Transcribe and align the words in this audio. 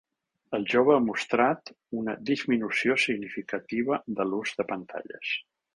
El 0.57 0.63
jove 0.71 0.95
ha 0.95 1.01
mostrat 1.07 1.69
una 1.99 2.17
disminució 2.31 2.99
significativa 3.07 4.05
de 4.21 4.31
l’ús 4.33 4.59
de 4.63 4.71
pantalles. 4.75 5.41